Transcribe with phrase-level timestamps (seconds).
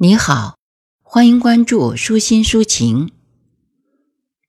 [0.00, 0.56] 你好，
[1.02, 3.10] 欢迎关注舒心抒情。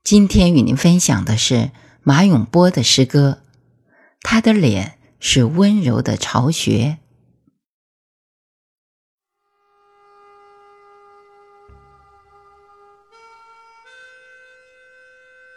[0.03, 1.71] 今天与您分享的是
[2.03, 3.41] 马永波的诗歌。
[4.21, 6.99] 他的脸是温柔的巢穴。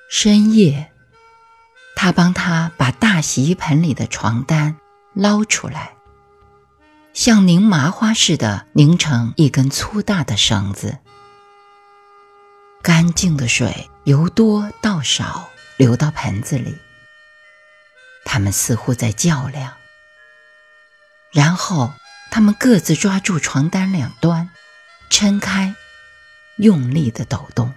[0.09, 0.91] 深夜，
[1.95, 4.79] 他帮他把大洗衣盆里的床单
[5.13, 5.99] 捞出来。
[7.15, 10.99] 像拧麻花似的拧成一根粗大的绳子，
[12.83, 16.79] 干净的水由多到少流到盆子里。
[18.25, 19.75] 他们似乎在较量，
[21.33, 21.93] 然后
[22.31, 24.49] 他们各自抓住床单两端，
[25.11, 25.75] 撑开，
[26.57, 27.75] 用力的抖动。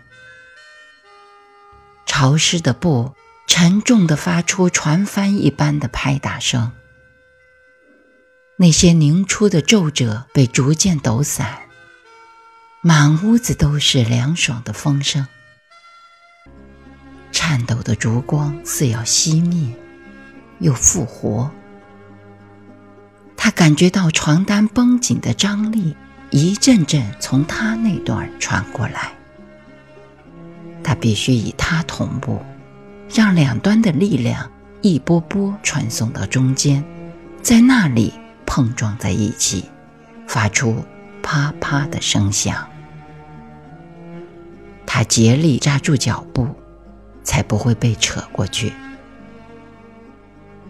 [2.06, 3.14] 潮湿的布
[3.48, 6.72] 沉重的发出船帆一般的拍打声。
[8.58, 11.58] 那些凝出的皱褶被逐渐抖散，
[12.82, 15.28] 满屋子都是凉爽的风声。
[17.34, 19.74] 颤抖的烛光似要熄灭，
[20.60, 21.52] 又复活。
[23.36, 25.94] 他感觉到床单绷紧的张力
[26.32, 29.14] 一阵阵从他那段传过来。
[30.82, 32.42] 他必须与他同步，
[33.14, 34.50] 让两端的力量
[34.82, 36.82] 一波波传送到中间，
[37.42, 38.14] 在那里。
[38.56, 39.70] 碰撞在一起，
[40.30, 40.82] 发出
[41.22, 42.66] 啪啪的声响。
[44.86, 46.48] 他竭力扎住脚步，
[47.22, 48.72] 才不会被扯过去。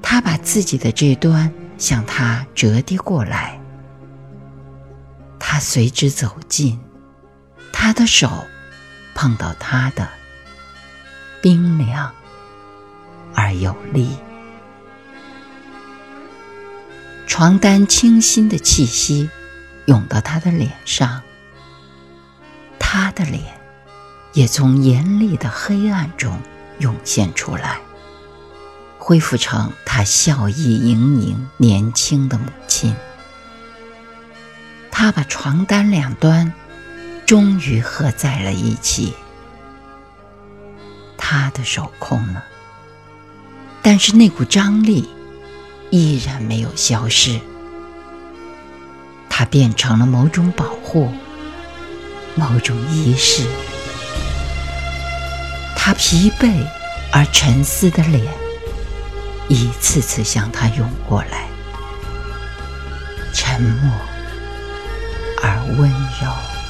[0.01, 3.61] 他把自己的这端向他折叠过来，
[5.37, 6.79] 他随之走近，
[7.71, 8.31] 他的手
[9.13, 10.09] 碰到他的，
[11.39, 12.11] 冰凉
[13.35, 14.17] 而有力。
[17.37, 19.29] 床单清新的气息
[19.87, 21.21] 涌到他的脸上，
[22.79, 23.59] 他的脸
[24.31, 26.39] 也从严厉的黑暗中
[26.79, 27.81] 涌现出来，
[28.97, 32.95] 恢复成他笑意盈盈、年轻的母亲。
[34.89, 36.53] 他把床单两端
[37.25, 39.13] 终于合在了一起，
[41.17, 42.45] 他的手空了，
[43.81, 45.09] 但是那股张力。
[45.95, 47.39] 依然没有消失，
[49.29, 51.09] 它变成了某种保护，
[52.35, 53.45] 某种仪式。
[55.73, 56.51] 他疲惫
[57.13, 58.25] 而沉思的脸，
[59.47, 61.47] 一次次向他涌过来，
[63.33, 63.93] 沉默
[65.41, 66.64] 而温柔。